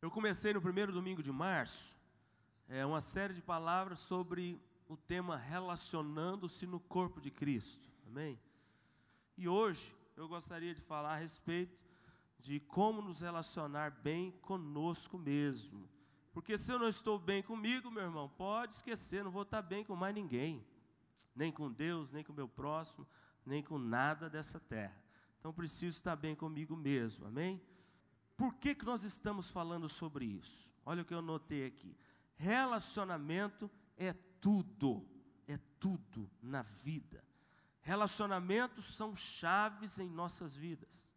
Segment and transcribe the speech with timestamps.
[0.00, 1.96] Eu comecei no primeiro domingo de março
[2.68, 7.90] é, uma série de palavras sobre o tema relacionando-se no corpo de Cristo.
[8.06, 8.38] Amém?
[9.36, 11.84] E hoje eu gostaria de falar a respeito
[12.38, 15.88] de como nos relacionar bem conosco mesmo.
[16.32, 19.84] Porque se eu não estou bem comigo, meu irmão, pode esquecer, não vou estar bem
[19.84, 20.64] com mais ninguém.
[21.34, 23.04] Nem com Deus, nem com meu próximo,
[23.44, 24.96] nem com nada dessa terra.
[25.40, 27.60] Então preciso estar bem comigo mesmo, amém?
[28.38, 30.72] Por que, que nós estamos falando sobre isso?
[30.86, 31.98] Olha o que eu notei aqui.
[32.36, 35.04] Relacionamento é tudo,
[35.48, 37.24] é tudo na vida.
[37.82, 41.12] Relacionamentos são chaves em nossas vidas.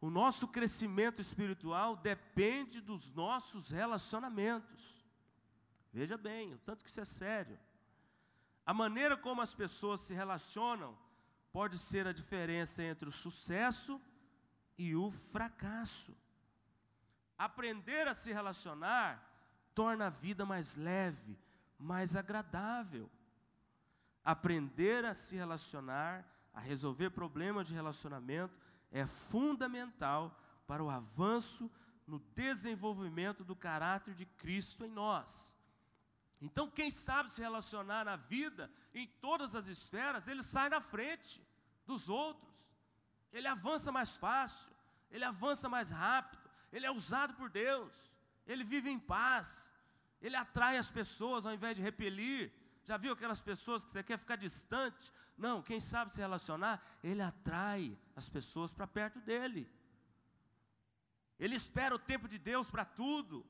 [0.00, 5.06] O nosso crescimento espiritual depende dos nossos relacionamentos.
[5.92, 7.56] Veja bem, o tanto que isso é sério.
[8.66, 10.98] A maneira como as pessoas se relacionam
[11.52, 14.00] pode ser a diferença entre o sucesso
[14.76, 16.16] e o fracasso.
[17.42, 19.20] Aprender a se relacionar
[19.74, 21.36] torna a vida mais leve,
[21.76, 23.10] mais agradável.
[24.24, 28.60] Aprender a se relacionar, a resolver problemas de relacionamento,
[28.92, 31.68] é fundamental para o avanço
[32.06, 35.56] no desenvolvimento do caráter de Cristo em nós.
[36.40, 41.44] Então, quem sabe se relacionar na vida, em todas as esferas, ele sai na frente
[41.84, 42.72] dos outros,
[43.32, 44.70] ele avança mais fácil,
[45.10, 46.41] ele avança mais rápido,
[46.72, 49.72] ele é usado por Deus, ele vive em paz,
[50.20, 52.52] ele atrai as pessoas ao invés de repelir.
[52.84, 55.12] Já viu aquelas pessoas que você quer ficar distante?
[55.36, 59.68] Não, quem sabe se relacionar, ele atrai as pessoas para perto dele.
[61.38, 63.44] Ele espera o tempo de Deus para tudo.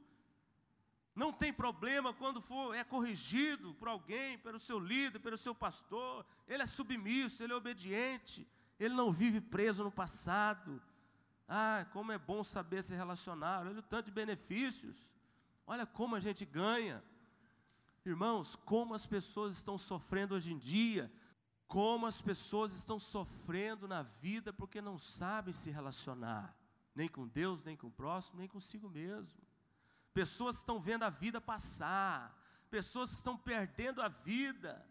[1.15, 6.25] Não tem problema quando for é corrigido por alguém, pelo seu líder, pelo seu pastor.
[6.49, 8.49] Ele é submisso, ele é obediente.
[8.81, 10.83] Ele não vive preso no passado.
[11.49, 13.67] Ah, como é bom saber se relacionar.
[13.67, 15.13] Olha o tanto de benefícios.
[15.67, 17.03] Olha como a gente ganha.
[18.05, 21.13] Irmãos, como as pessoas estão sofrendo hoje em dia.
[21.67, 26.57] Como as pessoas estão sofrendo na vida porque não sabem se relacionar.
[26.95, 29.41] Nem com Deus, nem com o próximo, nem consigo mesmo
[30.13, 32.39] pessoas estão vendo a vida passar,
[32.71, 34.87] pessoas estão perdendo a vida,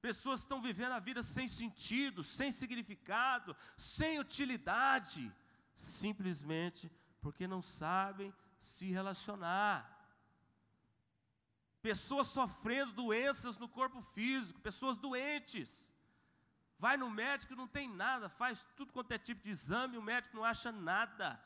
[0.00, 5.32] pessoas estão vivendo a vida sem sentido, sem significado, sem utilidade,
[5.82, 9.88] simplesmente porque não sabem se relacionar.
[11.80, 15.92] Pessoas sofrendo doenças no corpo físico, pessoas doentes.
[16.78, 20.36] Vai no médico, não tem nada, faz tudo quanto é tipo de exame, o médico
[20.36, 21.40] não acha nada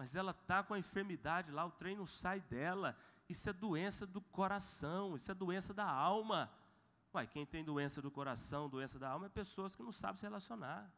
[0.00, 2.96] mas ela está com a enfermidade lá, o trem não sai dela.
[3.28, 6.50] Isso é doença do coração, isso é doença da alma.
[7.12, 10.22] Uai, quem tem doença do coração, doença da alma, é pessoas que não sabem se
[10.22, 10.90] relacionar,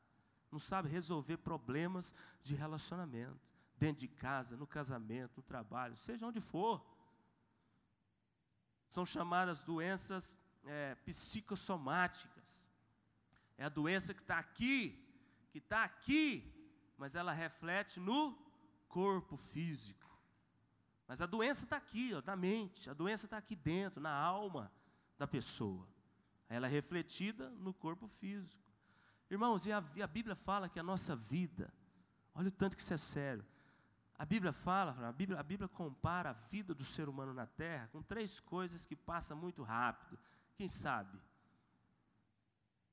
[0.53, 3.41] não sabem resolver problemas de relacionamento,
[3.79, 6.85] dentro de casa, no casamento, no trabalho, seja onde for.
[8.89, 12.69] São chamadas doenças é, psicossomáticas.
[13.57, 15.03] É a doença que está aqui,
[15.51, 16.53] que está aqui,
[16.99, 18.39] mas ela reflete no
[18.89, 20.03] corpo físico.
[21.07, 24.71] Mas a doença está aqui, ó, na mente, a doença está aqui dentro, na alma
[25.19, 25.89] da pessoa.
[26.49, 28.72] Ela é refletida no corpo físico.
[29.33, 31.73] Irmãos, e a, e a Bíblia fala que a nossa vida,
[32.35, 33.43] olha o tanto que isso é sério.
[34.19, 37.89] A Bíblia fala, a Bíblia, a Bíblia compara a vida do ser humano na terra
[37.91, 40.19] com três coisas que passam muito rápido.
[40.55, 41.19] Quem sabe?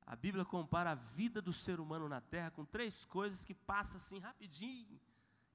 [0.06, 3.98] A Bíblia compara a vida do ser humano na terra com três coisas que passam
[3.98, 4.98] assim rapidinho.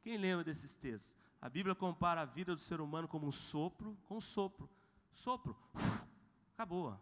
[0.03, 1.17] Quem lembra desses textos?
[1.41, 4.69] A Bíblia compara a vida do ser humano como um sopro com um sopro.
[5.15, 6.05] Sopro, uf,
[6.53, 7.01] acabou.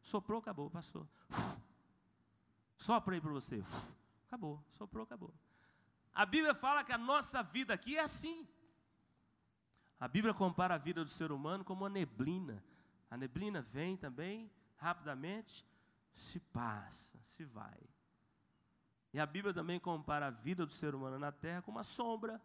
[0.00, 1.08] Soprou, acabou, passou.
[1.28, 1.63] Uf,
[2.76, 3.62] sopra aí para você.
[4.26, 5.32] Acabou, soprou, acabou.
[6.12, 8.46] A Bíblia fala que a nossa vida aqui é assim.
[9.98, 12.62] A Bíblia compara a vida do ser humano como uma neblina.
[13.10, 15.64] A neblina vem também, rapidamente,
[16.12, 17.80] se passa, se vai.
[19.12, 22.42] E a Bíblia também compara a vida do ser humano na terra com uma sombra.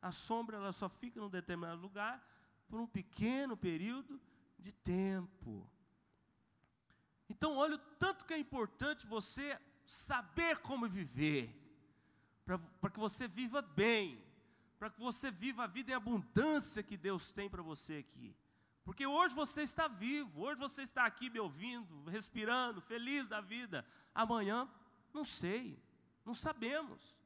[0.00, 2.22] A sombra ela só fica num determinado lugar
[2.68, 4.20] por um pequeno período
[4.58, 5.66] de tempo.
[7.32, 11.50] Então, olha o tanto que é importante você saber como viver,
[12.44, 14.22] para que você viva bem,
[14.78, 18.36] para que você viva a vida em abundância que Deus tem para você aqui.
[18.84, 23.82] Porque hoje você está vivo, hoje você está aqui me ouvindo, respirando, feliz da vida.
[24.14, 24.68] Amanhã,
[25.14, 25.82] não sei.
[26.26, 27.16] Não sabemos.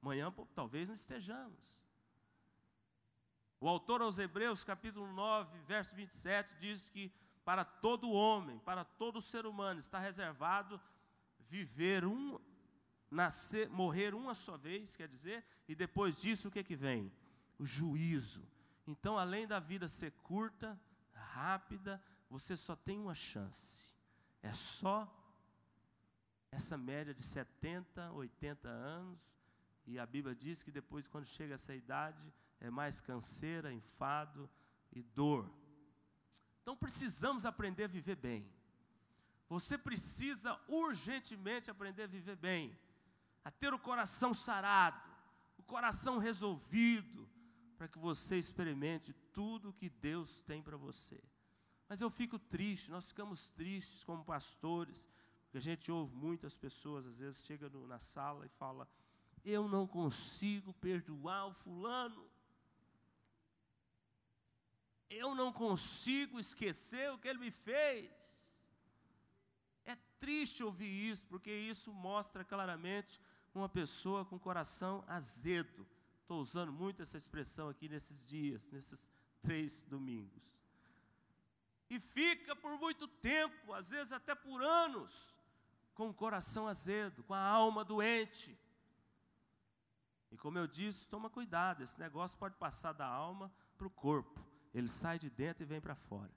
[0.00, 1.76] Amanhã talvez não estejamos.
[3.60, 7.12] O autor aos Hebreus, capítulo 9, verso 27, diz que
[7.48, 10.78] para todo homem, para todo ser humano, está reservado
[11.38, 12.38] viver um,
[13.10, 17.10] nascer, morrer uma só vez, quer dizer, e depois disso o que, que vem?
[17.58, 18.46] O juízo.
[18.86, 20.78] Então, além da vida ser curta,
[21.14, 23.94] rápida, você só tem uma chance.
[24.42, 25.10] É só
[26.50, 29.38] essa média de 70, 80 anos,
[29.86, 32.30] e a Bíblia diz que depois, quando chega essa idade,
[32.60, 34.50] é mais canseira, enfado
[34.92, 35.50] e dor.
[36.68, 38.46] Então precisamos aprender a viver bem.
[39.48, 42.78] Você precisa urgentemente aprender a viver bem,
[43.42, 45.00] a ter o coração sarado,
[45.56, 47.26] o coração resolvido,
[47.78, 51.18] para que você experimente tudo o que Deus tem para você.
[51.88, 55.08] Mas eu fico triste, nós ficamos tristes como pastores,
[55.44, 58.86] porque a gente ouve muitas pessoas, às vezes chega no, na sala e fala:
[59.42, 62.27] Eu não consigo perdoar o fulano.
[65.10, 68.10] Eu não consigo esquecer o que ele me fez.
[69.84, 73.20] É triste ouvir isso, porque isso mostra claramente
[73.54, 75.86] uma pessoa com coração azedo.
[76.20, 79.08] Estou usando muito essa expressão aqui nesses dias, nesses
[79.40, 80.42] três domingos.
[81.88, 85.34] E fica por muito tempo, às vezes até por anos,
[85.94, 88.56] com o coração azedo, com a alma doente.
[90.30, 94.47] E como eu disse, toma cuidado, esse negócio pode passar da alma para o corpo.
[94.78, 96.32] Ele sai de dentro e vem para fora.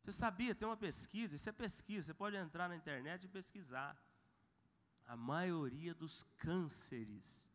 [0.00, 4.00] Você sabia, tem uma pesquisa, isso é pesquisa, você pode entrar na internet e pesquisar.
[5.04, 7.50] A maioria dos cânceres,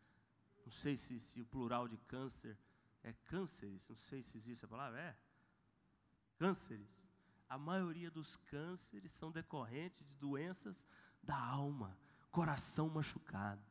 [0.65, 2.57] não sei se, se o plural de câncer
[3.03, 5.17] é cânceres, não sei se existe a palavra, é?
[6.37, 6.91] Cânceres.
[7.47, 10.85] A maioria dos cânceres são decorrentes de doenças
[11.21, 11.97] da alma,
[12.31, 13.63] coração machucado,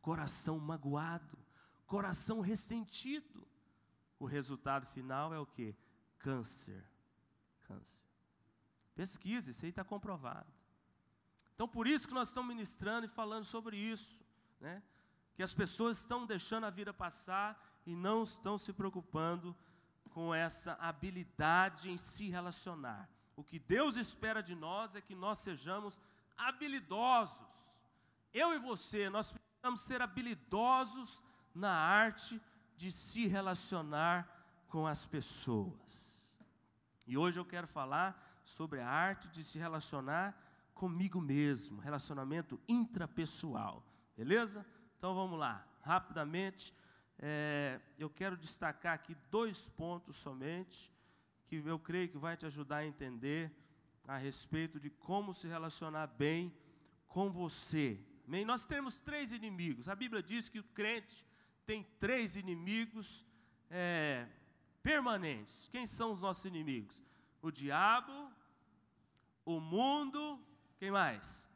[0.00, 1.38] coração magoado,
[1.86, 3.46] coração ressentido.
[4.22, 5.74] O resultado final é o que?
[6.20, 6.84] Câncer.
[7.62, 7.98] Câncer.
[8.94, 10.46] Pesquisa, isso aí está comprovado.
[11.52, 14.24] Então, por isso que nós estamos ministrando e falando sobre isso,
[14.60, 14.80] né?
[15.34, 19.56] Que as pessoas estão deixando a vida passar e não estão se preocupando
[20.10, 23.10] com essa habilidade em se relacionar.
[23.34, 26.00] O que Deus espera de nós é que nós sejamos
[26.36, 27.74] habilidosos.
[28.32, 32.40] Eu e você, nós precisamos ser habilidosos na arte
[32.82, 34.28] de se relacionar
[34.66, 36.26] com as pessoas.
[37.06, 40.36] E hoje eu quero falar sobre a arte de se relacionar
[40.74, 43.86] comigo mesmo, relacionamento intrapessoal,
[44.16, 44.66] beleza?
[44.96, 46.74] Então vamos lá, rapidamente.
[47.20, 50.92] É, eu quero destacar aqui dois pontos somente,
[51.46, 53.56] que eu creio que vai te ajudar a entender
[54.08, 56.52] a respeito de como se relacionar bem
[57.06, 58.04] com você.
[58.44, 59.88] Nós temos três inimigos.
[59.88, 61.24] A Bíblia diz que o crente
[61.64, 63.26] tem três inimigos
[63.70, 64.28] é,
[64.82, 65.68] permanentes.
[65.68, 67.02] Quem são os nossos inimigos?
[67.40, 68.30] O diabo,
[69.44, 70.40] o mundo,
[70.78, 71.48] quem mais?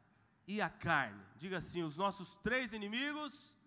[0.47, 1.23] E a carne.
[1.37, 3.57] Diga assim: os nossos três inimigos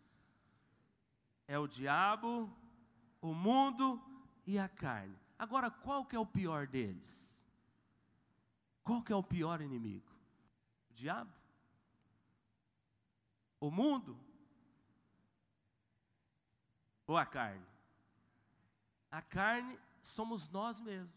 [1.46, 2.50] é o diabo,
[3.20, 4.02] o mundo
[4.46, 5.16] e a carne.
[5.38, 7.46] Agora, qual que é o pior deles?
[8.82, 10.10] Qual que é o pior inimigo?
[10.90, 11.32] O diabo?
[13.58, 14.18] O mundo?
[17.10, 17.66] Ou a carne?
[19.10, 21.10] A carne somos nós mesmos.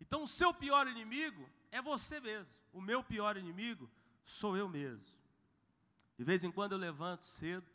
[0.00, 2.54] Então, o seu pior inimigo é você mesmo.
[2.72, 3.90] O meu pior inimigo
[4.22, 5.12] sou eu mesmo.
[6.16, 7.66] De vez em quando eu levanto cedo,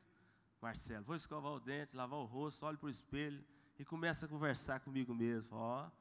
[0.62, 3.44] Marcelo, vou escovar o dente, lavar o rosto, olho para o espelho
[3.78, 5.58] e começa a conversar comigo mesmo.
[5.58, 5.92] Ó, o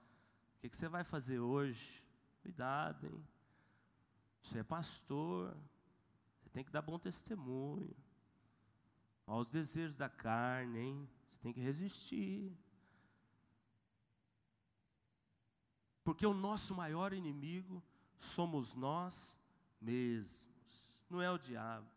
[0.61, 2.05] que, que você vai fazer hoje?
[2.41, 3.29] Cuidado, hein?
[4.43, 5.57] Você é pastor,
[6.41, 7.97] você tem que dar bom testemunho.
[9.31, 11.09] Ó, os desejos da carne, hein?
[11.29, 12.53] Você tem que resistir.
[16.03, 17.81] Porque o nosso maior inimigo
[18.19, 19.39] somos nós
[19.81, 21.89] mesmos, não é o diabo.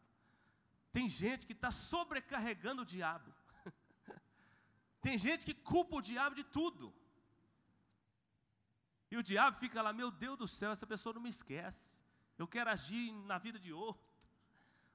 [0.91, 3.33] Tem gente que está sobrecarregando o diabo.
[5.01, 6.93] Tem gente que culpa o diabo de tudo.
[9.09, 11.97] E o diabo fica lá, meu Deus do céu, essa pessoa não me esquece.
[12.37, 14.12] Eu quero agir na vida de outro.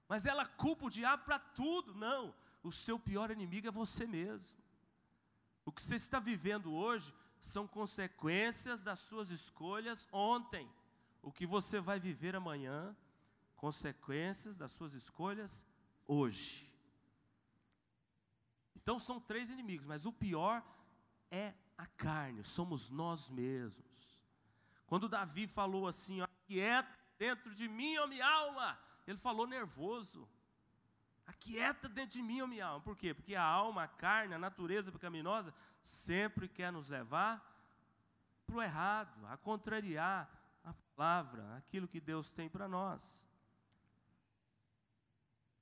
[0.09, 1.95] Mas ela culpa o diabo para tudo.
[1.95, 4.59] Não, o seu pior inimigo é você mesmo.
[5.65, 10.69] O que você está vivendo hoje são consequências das suas escolhas ontem.
[11.23, 12.97] O que você vai viver amanhã,
[13.55, 15.67] consequências das suas escolhas
[16.07, 16.67] hoje.
[18.75, 20.65] Então são três inimigos, mas o pior
[21.31, 24.23] é a carne, somos nós mesmos.
[24.87, 26.89] Quando Davi falou assim, aquieta
[27.19, 30.29] dentro de mim, ó minha alma, ele falou nervoso.
[31.27, 32.85] Aquieta dentro de mim, ó minha alma.
[32.85, 33.15] Por quê?
[33.15, 37.43] Porque a alma, a carne, a natureza pecaminosa sempre quer nos levar
[38.47, 40.31] para o errado, a contrariar
[40.65, 43.01] a palavra, aquilo que Deus tem para nós.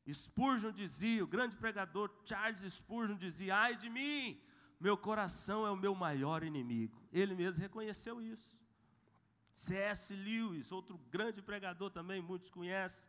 [0.08, 4.40] Spurgeon dizia, o grande pregador Charles Spurgeon dizia: ai de mim,
[4.78, 7.02] Meu coração é o meu maior inimigo.
[7.10, 8.56] Ele mesmo reconheceu isso.
[9.54, 10.14] C.S.
[10.14, 13.08] Lewis, outro grande pregador também, muitos conhecem,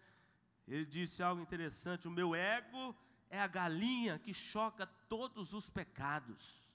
[0.68, 2.96] ele disse algo interessante: O meu ego
[3.30, 6.68] é a galinha que choca todos os pecados.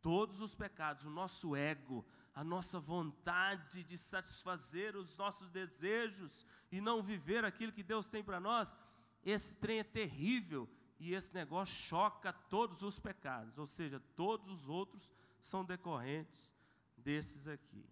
[0.00, 6.80] Todos os pecados, o nosso ego, a nossa vontade de satisfazer os nossos desejos e
[6.80, 8.76] não viver aquilo que Deus tem para nós,
[9.24, 10.68] esse trem é terrível
[10.98, 16.54] e esse negócio choca todos os pecados, ou seja, todos os outros são decorrentes
[16.96, 17.84] desses aqui.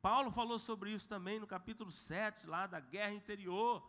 [0.00, 3.88] Paulo falou sobre isso também no capítulo 7, lá da guerra interior.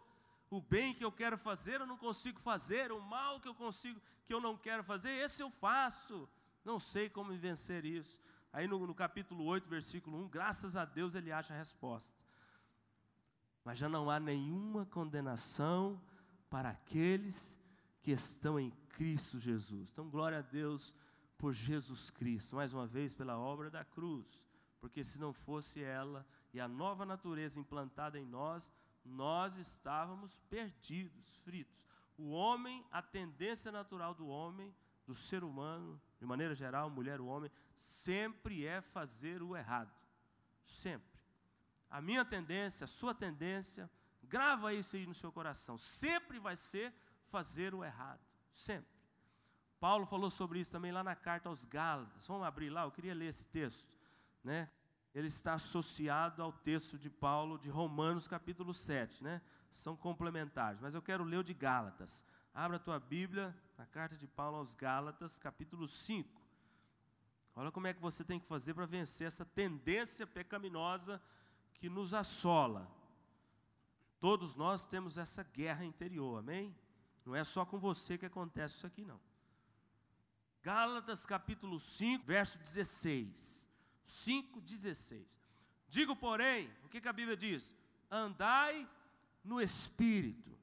[0.53, 3.99] O bem que eu quero fazer, eu não consigo fazer, o mal que eu consigo,
[4.23, 6.29] que eu não quero fazer, esse eu faço.
[6.63, 8.19] Não sei como vencer isso.
[8.51, 12.23] Aí no, no capítulo 8, versículo 1, graças a Deus ele acha a resposta.
[13.65, 15.99] Mas já não há nenhuma condenação
[16.51, 17.57] para aqueles
[18.03, 19.89] que estão em Cristo Jesus.
[19.91, 20.93] Então, glória a Deus
[21.35, 24.47] por Jesus Cristo, mais uma vez pela obra da cruz,
[24.79, 28.71] porque se não fosse ela e a nova natureza implantada em nós,
[29.03, 31.83] nós estávamos perdidos, fritos.
[32.17, 34.73] O homem, a tendência natural do homem,
[35.05, 39.93] do ser humano, de maneira geral, mulher, o homem, sempre é fazer o errado.
[40.63, 41.19] Sempre.
[41.89, 43.89] A minha tendência, a sua tendência,
[44.23, 46.93] grava isso aí no seu coração, sempre vai ser
[47.25, 48.21] fazer o errado.
[48.53, 48.93] Sempre.
[49.79, 52.25] Paulo falou sobre isso também lá na carta aos Gálatas.
[52.27, 53.97] Vamos abrir lá, eu queria ler esse texto,
[54.43, 54.71] né?
[55.13, 59.41] Ele está associado ao texto de Paulo de Romanos capítulo 7, né?
[59.71, 62.25] São complementares, mas eu quero ler o de Gálatas.
[62.53, 66.41] Abra a tua Bíblia, na carta de Paulo aos Gálatas, capítulo 5.
[67.55, 71.21] Olha como é que você tem que fazer para vencer essa tendência pecaminosa
[71.75, 72.89] que nos assola.
[74.19, 76.75] Todos nós temos essa guerra interior, amém?
[77.25, 79.19] Não é só com você que acontece isso aqui, não.
[80.63, 83.72] Gálatas capítulo 5, verso 16.
[84.05, 85.39] 5, 16.
[85.87, 87.75] Digo, porém, o que, que a Bíblia diz?
[88.09, 88.87] Andai
[89.43, 90.57] no Espírito,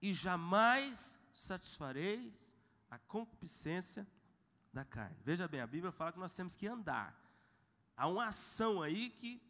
[0.00, 2.34] e jamais satisfareis
[2.90, 4.06] a concupiscência
[4.72, 5.16] da carne.
[5.22, 7.16] Veja bem, a Bíblia fala que nós temos que andar.
[7.96, 9.40] Há uma ação aí que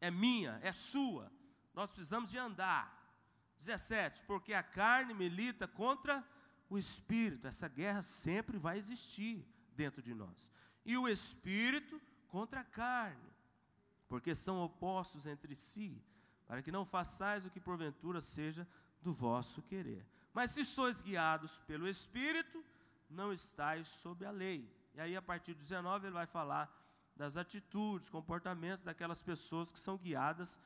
[0.00, 1.32] é minha, é sua.
[1.74, 3.00] Nós precisamos de andar.
[3.58, 6.24] 17, porque a carne milita contra
[6.68, 7.46] o espírito.
[7.46, 9.44] Essa guerra sempre vai existir
[9.74, 10.50] dentro de nós.
[10.84, 12.00] E o espírito
[12.32, 13.30] contra a carne,
[14.08, 16.02] porque são opostos entre si,
[16.48, 18.66] para que não façais o que porventura seja
[19.02, 20.02] do vosso querer.
[20.32, 22.64] Mas se sois guiados pelo espírito,
[23.10, 24.66] não estáis sob a lei.
[24.94, 26.74] E aí, a partir do 19, ele vai falar
[27.14, 30.58] das atitudes, comportamentos daquelas pessoas que são guiadas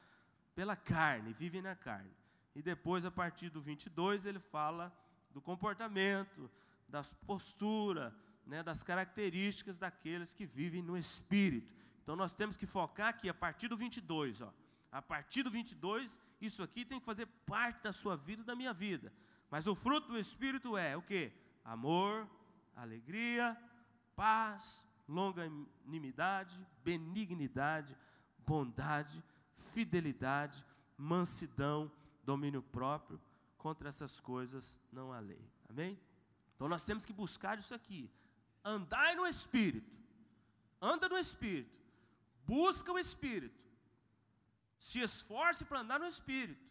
[0.55, 2.15] pela carne, vivem na carne.
[2.55, 4.97] E depois, a partir do 22, ele fala
[5.33, 6.49] do comportamento,
[6.89, 8.15] da postura,
[8.47, 11.75] né, das características daqueles que vivem no Espírito.
[12.03, 14.53] Então, nós temos que focar aqui, a partir do 22, ó.
[14.93, 18.55] A partir do 22, isso aqui tem que fazer parte da sua vida e da
[18.55, 19.13] minha vida.
[19.51, 21.33] Mas o fruto do Espírito é o que?
[21.65, 22.29] Amor,
[22.75, 23.61] alegria,
[24.15, 27.97] paz, longanimidade, benignidade,
[28.47, 29.23] bondade,
[29.57, 30.65] fidelidade,
[30.97, 31.91] mansidão,
[32.25, 33.21] domínio próprio.
[33.59, 35.51] Contra essas coisas não há lei.
[35.69, 35.99] Amém?
[36.55, 38.11] Então nós temos que buscar isso aqui.
[38.67, 39.97] Andai no Espírito.
[40.83, 41.79] Anda no Espírito.
[42.45, 43.65] Busca o Espírito.
[44.77, 46.67] Se esforce para andar no Espírito.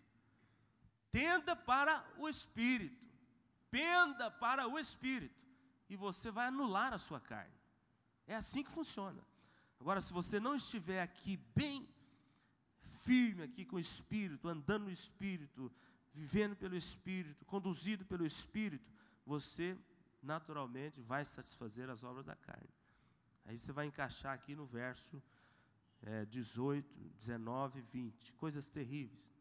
[1.10, 3.02] Tenda para o Espírito.
[3.72, 5.42] Penda para o Espírito.
[5.90, 7.56] E você vai anular a sua carne.
[8.28, 9.26] É assim que funciona.
[9.80, 11.88] Agora, se você não estiver aqui bem
[13.06, 15.72] firme aqui com o Espírito, andando no Espírito,
[16.12, 18.92] vivendo pelo Espírito, conduzido pelo Espírito,
[19.26, 19.78] você
[20.26, 22.70] naturalmente vai satisfazer as obras da carne.
[23.46, 25.22] Aí você vai encaixar aqui no verso
[26.02, 29.32] é, 18, 19, 20, coisas terríveis.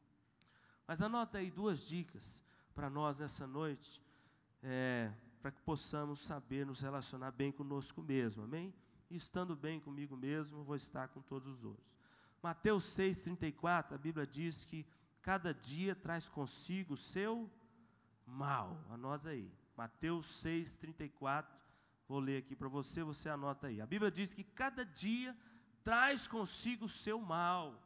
[0.87, 2.43] Mas anota aí duas dicas
[2.75, 4.03] para nós nessa noite,
[4.63, 5.11] é,
[5.41, 8.75] para que possamos saber nos relacionar bem conosco mesmo, amém?
[9.11, 11.95] E estando bem comigo mesmo, vou estar com todos os outros.
[12.43, 14.87] Mateus 6,34, a Bíblia diz que
[15.23, 17.51] cada dia traz consigo o seu
[18.27, 18.85] mal.
[18.91, 19.51] Anota aí.
[19.77, 21.47] Mateus 6,34.
[22.07, 23.81] Vou ler aqui para você, você anota aí.
[23.81, 25.37] A Bíblia diz que cada dia
[25.83, 27.83] traz consigo o seu mal.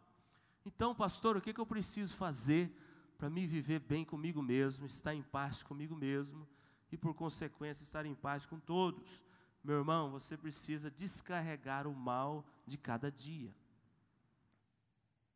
[0.65, 2.71] Então, pastor, o que, que eu preciso fazer
[3.17, 6.47] para me viver bem comigo mesmo, estar em paz comigo mesmo
[6.93, 9.25] e, por consequência, estar em paz com todos?
[9.63, 13.55] Meu irmão, você precisa descarregar o mal de cada dia.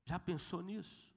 [0.04, 1.08] Já pensou nisso?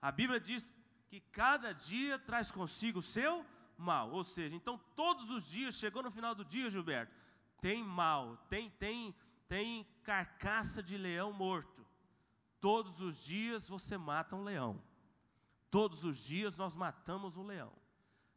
[0.00, 0.74] A Bíblia diz
[1.08, 3.44] que cada dia traz consigo o seu
[3.76, 4.10] mal.
[4.10, 7.14] Ou seja, então todos os dias, chegou no final do dia, Gilberto,
[7.60, 9.14] tem mal, tem, tem,
[9.48, 11.86] tem carcaça de leão morto.
[12.60, 14.82] Todos os dias você mata um leão.
[15.70, 17.72] Todos os dias nós matamos um leão.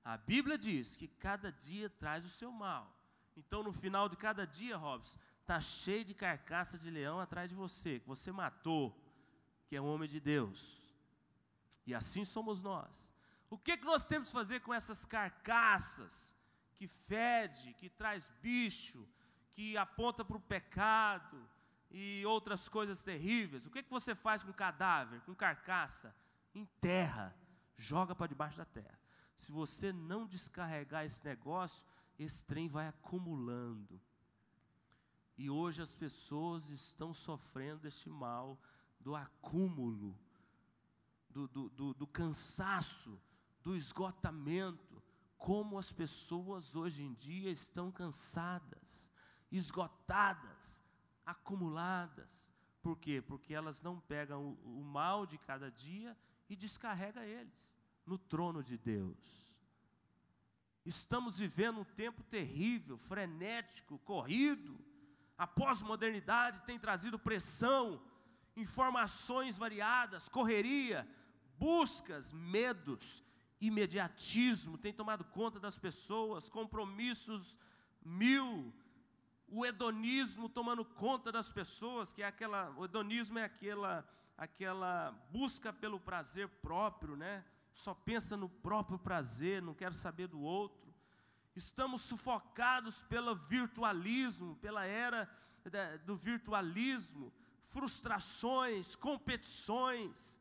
[0.04, 2.96] A Bíblia diz que cada dia traz o seu mal.
[3.38, 7.56] Então, no final de cada dia, Robson, está cheio de carcaça de leão atrás de
[7.56, 8.96] você, que você matou,
[9.68, 10.82] que é um homem de Deus.
[11.86, 12.90] E assim somos nós.
[13.50, 16.36] O que, que nós temos que fazer com essas carcaças
[16.76, 19.08] que fede, que traz bicho,
[19.54, 21.50] que aponta para o pecado
[21.90, 23.66] e outras coisas terríveis?
[23.66, 26.16] O que, que você faz com cadáver, com carcaça?
[26.54, 27.36] Enterra,
[27.76, 29.00] joga para debaixo da terra.
[29.36, 31.84] Se você não descarregar esse negócio,
[32.20, 34.00] esse trem vai acumulando.
[35.38, 38.60] E hoje as pessoas estão sofrendo este mal
[39.00, 40.20] do acúmulo,
[41.30, 43.18] do, do, do, do cansaço,
[43.64, 45.02] do esgotamento.
[45.38, 49.10] Como as pessoas hoje em dia estão cansadas,
[49.52, 50.84] esgotadas,
[51.26, 52.54] acumuladas.
[52.82, 53.22] Por quê?
[53.22, 56.18] Porque elas não pegam o, mal de cada dia
[56.50, 57.74] e descarrega eles
[58.06, 59.56] no trono de Deus.
[60.86, 64.80] Estamos vivendo um tempo terrível, frenético, corrido.
[65.38, 68.02] A pós-modernidade tem trazido pressão,
[68.56, 71.08] informações variadas, correria,
[71.58, 73.24] buscas, medos,
[73.60, 77.58] imediatismo tem tomado conta das pessoas, compromissos
[78.04, 78.74] mil,
[79.48, 85.74] o hedonismo tomando conta das pessoas, que é aquela, o hedonismo é aquela, aquela busca
[85.74, 87.44] pelo prazer próprio, né?
[87.74, 90.94] só pensa no próprio prazer, não quer saber do outro.
[91.56, 95.30] Estamos sufocados pelo virtualismo, pela era
[96.06, 100.39] do virtualismo, frustrações, competições,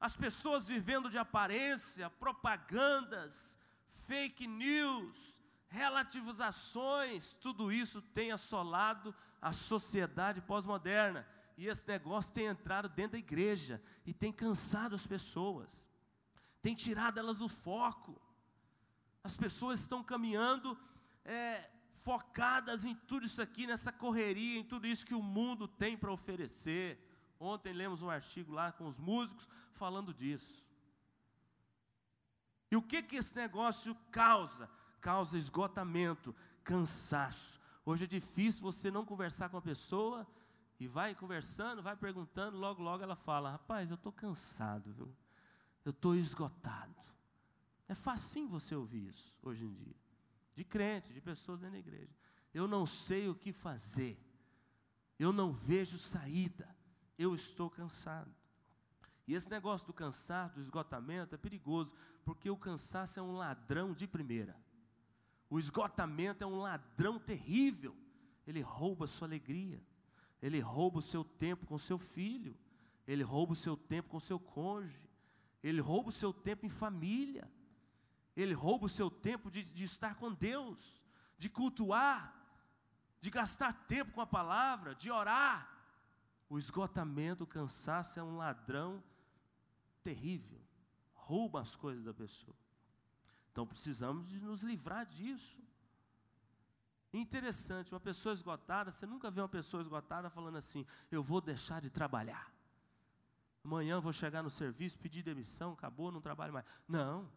[0.00, 3.58] as pessoas vivendo de aparência, propagandas,
[4.06, 11.26] fake news, relativizações, tudo isso tem assolado a sociedade pós-moderna.
[11.56, 15.88] E esse negócio tem entrado dentro da igreja e tem cansado as pessoas
[16.60, 18.20] tem tirado elas do foco.
[19.22, 20.78] As pessoas estão caminhando
[21.24, 25.96] é, focadas em tudo isso aqui, nessa correria, em tudo isso que o mundo tem
[25.96, 26.98] para oferecer.
[27.38, 30.68] Ontem lemos um artigo lá com os músicos falando disso.
[32.70, 34.68] E o que que esse negócio causa?
[35.00, 37.60] Causa esgotamento, cansaço.
[37.84, 40.26] Hoje é difícil você não conversar com a pessoa
[40.78, 45.14] e vai conversando, vai perguntando, logo logo ela fala: "Rapaz, eu estou cansado, viu?
[45.88, 46.94] eu estou esgotado.
[47.88, 49.96] É fácil você ouvir isso hoje em dia,
[50.54, 52.14] de crentes, de pessoas dentro da igreja.
[52.52, 54.22] Eu não sei o que fazer,
[55.18, 56.68] eu não vejo saída,
[57.18, 58.32] eu estou cansado.
[59.26, 61.92] E esse negócio do cansaço, do esgotamento, é perigoso,
[62.24, 64.56] porque o cansaço é um ladrão de primeira.
[65.50, 67.94] O esgotamento é um ladrão terrível.
[68.46, 69.82] Ele rouba a sua alegria,
[70.40, 72.56] ele rouba o seu tempo com seu filho,
[73.06, 75.10] ele rouba o seu tempo com seu cônjuge,
[75.62, 77.50] ele rouba o seu tempo em família.
[78.38, 81.04] Ele rouba o seu tempo de, de estar com Deus,
[81.36, 82.32] de cultuar,
[83.20, 85.68] de gastar tempo com a palavra, de orar.
[86.48, 89.02] O esgotamento, o cansaço é um ladrão
[90.02, 90.60] terrível.
[91.12, 92.56] Rouba as coisas da pessoa.
[93.52, 95.62] Então precisamos de nos livrar disso.
[97.12, 101.80] Interessante, uma pessoa esgotada, você nunca vê uma pessoa esgotada falando assim: eu vou deixar
[101.80, 102.52] de trabalhar.
[103.64, 106.64] Amanhã vou chegar no serviço, pedir demissão, acabou, não trabalho mais.
[106.86, 107.30] Não,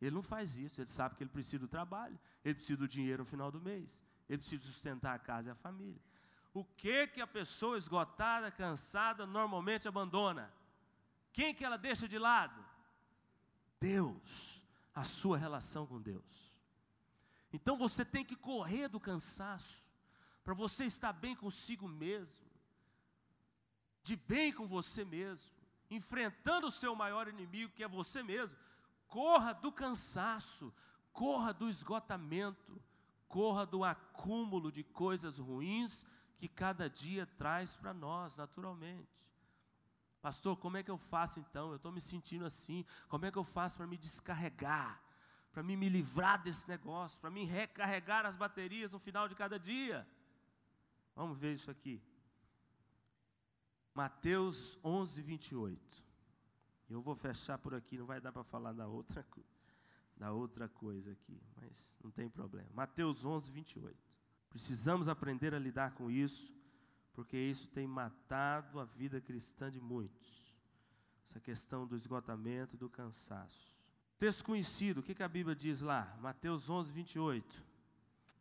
[0.00, 0.80] ele não faz isso.
[0.80, 4.02] Ele sabe que ele precisa do trabalho, ele precisa do dinheiro no final do mês,
[4.28, 6.00] ele precisa sustentar a casa e a família.
[6.54, 10.50] O que que a pessoa esgotada, cansada, normalmente abandona?
[11.32, 12.64] Quem que ela deixa de lado?
[13.78, 14.64] Deus,
[14.94, 16.54] a sua relação com Deus.
[17.52, 19.84] Então você tem que correr do cansaço,
[20.42, 22.48] para você estar bem consigo mesmo,
[24.02, 25.54] de bem com você mesmo
[25.90, 28.56] enfrentando o seu maior inimigo, que é você mesmo,
[29.06, 30.72] corra do cansaço,
[31.12, 32.80] corra do esgotamento,
[33.28, 36.04] corra do acúmulo de coisas ruins
[36.36, 39.08] que cada dia traz para nós, naturalmente.
[40.20, 41.70] Pastor, como é que eu faço então?
[41.70, 42.84] Eu estou me sentindo assim.
[43.08, 45.02] Como é que eu faço para me descarregar?
[45.52, 47.20] Para me, me livrar desse negócio?
[47.20, 50.08] Para me recarregar as baterias no final de cada dia?
[51.14, 52.02] Vamos ver isso aqui.
[53.94, 56.04] Mateus 11, 28.
[56.88, 59.24] Eu vou fechar por aqui, não vai dar para falar da outra,
[60.16, 62.68] da outra coisa aqui, mas não tem problema.
[62.72, 64.23] Mateus 11, 28.
[64.54, 66.54] Precisamos aprender a lidar com isso,
[67.12, 70.56] porque isso tem matado a vida cristã de muitos.
[71.26, 73.74] Essa questão do esgotamento do cansaço.
[74.16, 76.16] Texto conhecido, o que, que a Bíblia diz lá?
[76.20, 77.64] Mateus 11, 28.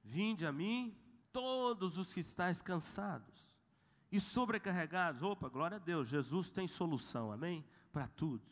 [0.03, 0.95] Vinde a mim,
[1.31, 3.57] todos os que estáis cansados
[4.11, 5.23] e sobrecarregados.
[5.23, 7.65] Opa, glória a Deus, Jesus tem solução, amém?
[7.91, 8.45] Para tudo.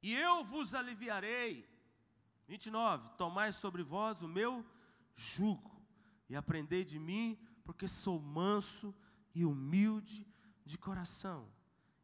[0.00, 1.68] E eu vos aliviarei.
[2.46, 3.08] 29.
[3.16, 4.64] Tomai sobre vós o meu
[5.16, 5.67] jugo
[6.28, 8.94] e aprendei de mim, porque sou manso
[9.34, 10.26] e humilde
[10.64, 11.48] de coração,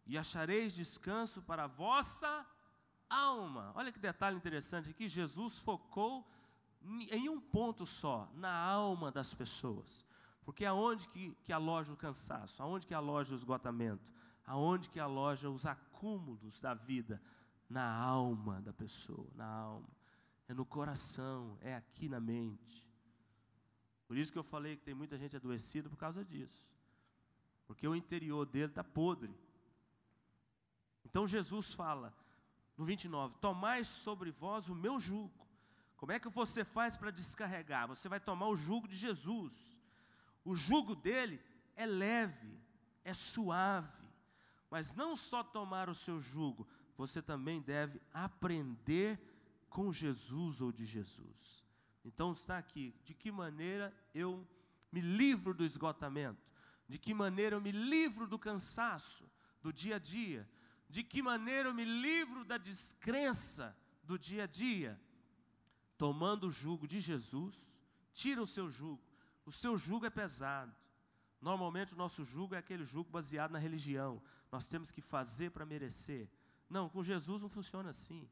[0.06, 2.46] e achareis descanso para a vossa
[3.08, 3.72] alma.
[3.74, 6.28] Olha que detalhe interessante aqui: Jesus focou
[7.10, 10.04] em um ponto só, na alma das pessoas.
[10.44, 12.62] Porque aonde que, que aloja o cansaço?
[12.62, 14.12] Aonde que aloja o esgotamento?
[14.46, 17.20] Aonde que aloja os acúmulos da vida?
[17.68, 19.88] Na alma da pessoa, na alma.
[20.46, 22.93] É no coração, é aqui na mente.
[24.06, 26.66] Por isso que eu falei que tem muita gente adoecida por causa disso.
[27.66, 29.34] Porque o interior dele está podre.
[31.04, 32.14] Então Jesus fala,
[32.76, 35.46] no 29, tomai sobre vós o meu jugo.
[35.96, 37.88] Como é que você faz para descarregar?
[37.88, 39.78] Você vai tomar o jugo de Jesus.
[40.44, 41.40] O jugo dele
[41.76, 42.60] é leve,
[43.02, 44.04] é suave.
[44.70, 49.18] Mas não só tomar o seu jugo, você também deve aprender
[49.70, 51.63] com Jesus ou de Jesus.
[52.04, 54.46] Então está aqui, de que maneira eu
[54.92, 56.52] me livro do esgotamento?
[56.86, 59.28] De que maneira eu me livro do cansaço
[59.62, 60.48] do dia a dia?
[60.88, 65.00] De que maneira eu me livro da descrença do dia a dia?
[65.96, 67.80] Tomando o jugo de Jesus,
[68.12, 69.02] tira o seu jugo.
[69.46, 70.74] O seu jugo é pesado.
[71.40, 74.22] Normalmente o nosso jugo é aquele jugo baseado na religião.
[74.52, 76.28] Nós temos que fazer para merecer.
[76.68, 78.28] Não, com Jesus não funciona assim.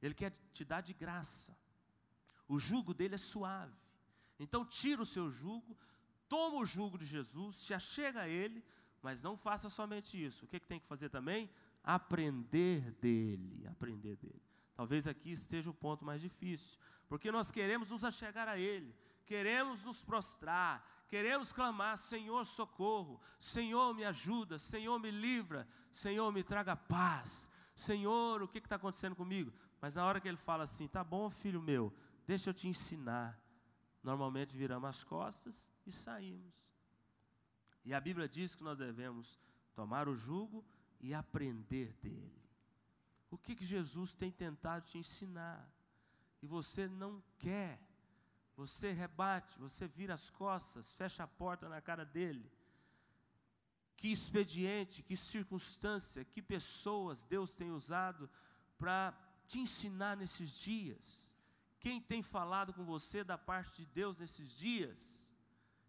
[0.00, 1.56] Ele quer te dar de graça.
[2.48, 3.76] O jugo dele é suave.
[4.40, 5.76] Então tira o seu jugo,
[6.28, 8.64] toma o jugo de Jesus, se achega a ele,
[9.02, 10.44] mas não faça somente isso.
[10.44, 11.50] O que, que tem que fazer também?
[11.84, 14.42] Aprender dele, aprender dele.
[14.74, 18.94] Talvez aqui esteja o ponto mais difícil, porque nós queremos nos achegar a ele,
[19.26, 26.44] queremos nos prostrar, queremos clamar: Senhor, socorro, Senhor, me ajuda, Senhor, me livra, Senhor, me
[26.44, 29.52] traga paz, Senhor, o que está acontecendo comigo?
[29.80, 31.92] Mas na hora que ele fala assim: Tá bom, filho meu,
[32.28, 33.36] deixa eu te ensinar.
[34.02, 36.54] Normalmente viramos as costas e saímos.
[37.84, 39.36] E a Bíblia diz que nós devemos
[39.74, 40.64] tomar o jugo
[41.00, 42.40] e aprender dele.
[43.30, 45.68] O que, que Jesus tem tentado te ensinar?
[46.40, 47.80] E você não quer
[48.58, 52.50] você rebate, você vira as costas, fecha a porta na cara dele.
[53.96, 58.28] Que expediente, que circunstância, que pessoas Deus tem usado
[58.76, 61.27] para te ensinar nesses dias.
[61.80, 65.30] Quem tem falado com você da parte de Deus nesses dias?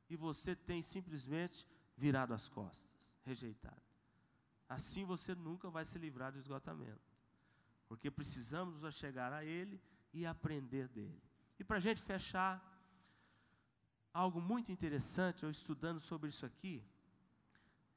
[0.09, 3.81] E você tem simplesmente virado as costas, rejeitado.
[4.67, 7.09] Assim você nunca vai se livrar do esgotamento.
[7.87, 9.81] Porque precisamos nos chegar a Ele
[10.13, 11.21] e aprender dele.
[11.57, 12.63] E para a gente fechar,
[14.13, 16.83] algo muito interessante, eu estudando sobre isso aqui,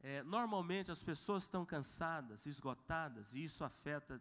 [0.01, 4.21] é, normalmente as pessoas estão cansadas, esgotadas, e isso afeta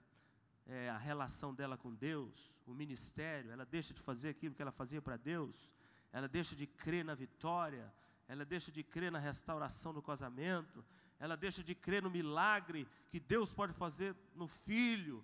[0.72, 4.72] é, a relação dela com Deus, o ministério, ela deixa de fazer aquilo que ela
[4.72, 5.70] fazia para Deus,
[6.14, 7.94] ela deixa de crer na vitória,
[8.26, 10.84] ela deixa de crer na restauração do casamento,
[11.20, 15.24] ela deixa de crer no milagre que Deus pode fazer no filho,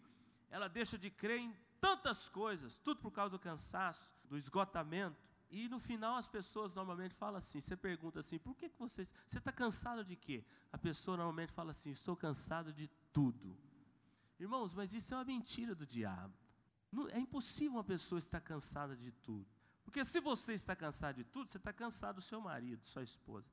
[0.49, 5.15] ela deixa de crer em tantas coisas, tudo por causa do cansaço, do esgotamento.
[5.49, 9.05] E no final as pessoas normalmente falam assim, você pergunta assim, por que, que você,
[9.25, 10.43] você está cansado de quê?
[10.73, 13.57] A pessoa normalmente fala assim, estou cansado de tudo.
[14.39, 16.33] Irmãos, mas isso é uma mentira do diabo.
[17.11, 19.47] É impossível uma pessoa estar cansada de tudo.
[19.83, 23.47] Porque se você está cansado de tudo, você está cansado do seu marido, sua esposa.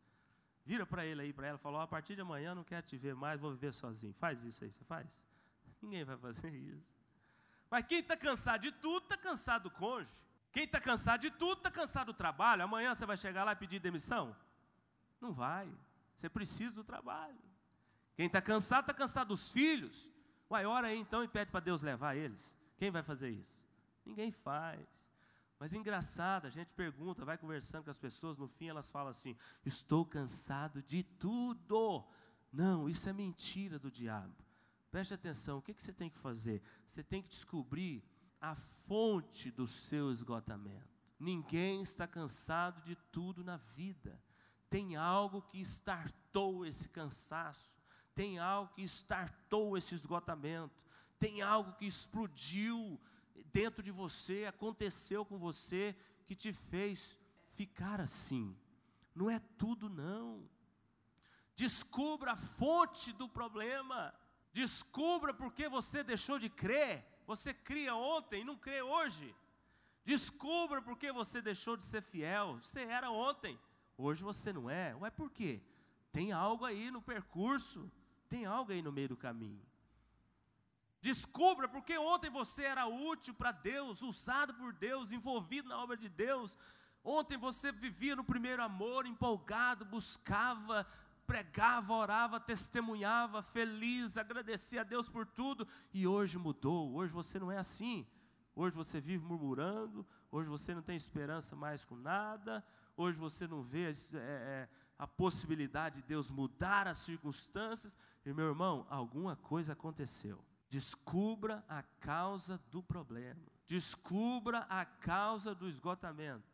[0.65, 2.97] Vira para ele aí, para ela, fala, oh, a partir de amanhã não quero te
[2.97, 4.15] ver mais, vou viver sozinho.
[4.15, 5.07] Faz isso aí, você faz?
[5.81, 6.95] Ninguém vai fazer isso.
[7.71, 10.11] Mas quem está cansado de tudo, está cansado do cônjuge.
[10.53, 12.63] Quem está cansado de tudo, está cansado do trabalho.
[12.63, 14.37] Amanhã você vai chegar lá e pedir demissão?
[15.21, 15.71] Não vai.
[16.17, 17.39] Você precisa do trabalho.
[18.15, 20.14] Quem está cansado, está cansado dos filhos.
[20.55, 22.55] Uai, ora aí então e pede para Deus levar eles.
[22.77, 23.67] Quem vai fazer isso?
[24.07, 24.87] Ninguém faz.
[25.59, 29.37] Mas engraçado, a gente pergunta, vai conversando com as pessoas, no fim elas falam assim:
[29.67, 32.05] estou cansado de tudo.
[32.53, 34.33] Não, isso é mentira do diabo.
[34.93, 36.63] Preste atenção, o que, que você tem que fazer?
[36.87, 38.05] Você tem que descobrir
[38.41, 40.95] a fonte do seu esgotamento.
[41.19, 44.23] Ninguém está cansado de tudo na vida.
[44.71, 47.74] Tem algo que startou esse cansaço,
[48.15, 50.83] tem algo que startou esse esgotamento,
[51.19, 53.01] tem algo que explodiu
[53.53, 55.97] dentro de você, aconteceu com você,
[56.27, 58.57] que te fez ficar assim.
[59.15, 60.49] Não é tudo, não.
[61.55, 64.15] Descubra a fonte do problema.
[64.53, 67.05] Descubra por que você deixou de crer.
[67.27, 69.35] Você cria ontem e não crê hoje.
[70.05, 72.59] Descubra por que você deixou de ser fiel.
[72.61, 73.59] Você era ontem.
[73.97, 74.95] Hoje você não é.
[74.97, 75.63] Ué, por quê?
[76.13, 77.91] Tem algo aí no percurso,
[78.29, 79.63] tem algo aí no meio do caminho.
[81.01, 86.09] Descubra porque ontem você era útil para Deus, usado por Deus, envolvido na obra de
[86.09, 86.57] Deus.
[87.05, 90.87] Ontem você vivia no primeiro amor, empolgado, buscava,
[91.27, 96.95] pregava, orava, testemunhava, feliz, agradecia a Deus por tudo, e hoje mudou.
[96.95, 98.07] Hoje você não é assim.
[98.57, 102.65] Hoje você vive murmurando, hoje você não tem esperança mais com nada,
[102.97, 107.99] hoje você não vê é, é, a possibilidade de Deus mudar as circunstâncias.
[108.25, 110.43] E meu irmão, alguma coisa aconteceu.
[110.69, 113.47] Descubra a causa do problema.
[113.67, 116.53] Descubra a causa do esgotamento.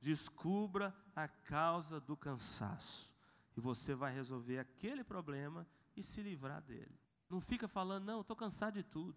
[0.00, 3.12] Descubra a causa do cansaço.
[3.56, 6.98] E você vai resolver aquele problema e se livrar dele.
[7.30, 9.16] Não fica falando, não, estou cansado de tudo.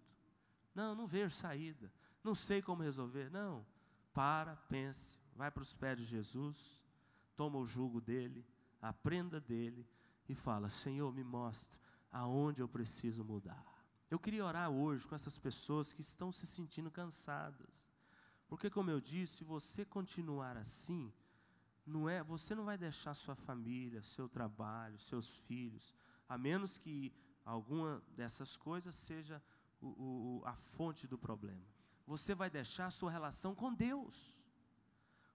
[0.74, 1.90] Não, não vejo saída
[2.26, 3.30] não sei como resolver.
[3.30, 3.64] Não.
[4.12, 6.82] Para, pense, vai para os pés de Jesus,
[7.36, 8.44] toma o jugo dele,
[8.82, 9.86] aprenda dele
[10.28, 11.78] e fala: Senhor, me mostra
[12.10, 13.64] aonde eu preciso mudar.
[14.10, 17.86] Eu queria orar hoje com essas pessoas que estão se sentindo cansadas.
[18.46, 21.12] Porque como eu disse, se você continuar assim,
[21.84, 25.94] não é, você não vai deixar sua família, seu trabalho, seus filhos,
[26.28, 27.12] a menos que
[27.44, 29.42] alguma dessas coisas seja
[29.80, 34.38] o, o, a fonte do problema você vai deixar sua relação com Deus.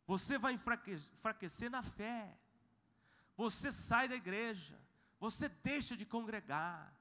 [0.08, 2.40] Você vai enfraquecer na fé.
[3.36, 4.80] Você sai da igreja.
[5.22, 6.92] Você deixa de congregar.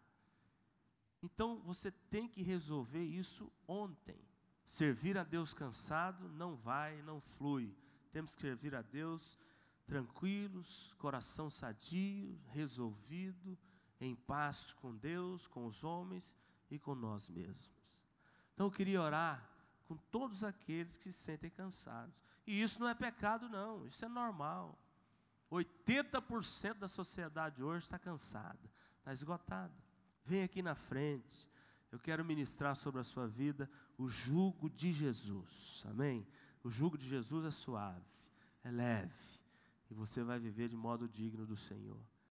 [1.23, 4.21] Então você tem que resolver isso ontem.
[4.67, 7.75] Servir a Deus cansado não vai, não flui.
[8.13, 9.39] Temos que servir a Deus
[9.87, 13.59] tranquilos, coração sadio, resolvido,
[13.99, 16.37] em paz com Deus, com os homens
[16.71, 17.73] e com nós mesmos.
[18.53, 19.51] Então eu queria orar
[19.87, 22.23] com todos aqueles que se sentem cansados.
[22.47, 24.79] E isso não é pecado, não, isso é normal.
[25.51, 29.75] 80% da sociedade hoje está cansada, está esgotada.
[30.25, 31.49] Vem aqui na frente,
[31.91, 36.27] eu quero ministrar sobre a sua vida o jugo de Jesus, amém?
[36.63, 38.05] O jugo de Jesus é suave,
[38.63, 39.41] é leve,
[39.91, 42.01] e você vai viver de modo digno do Senhor.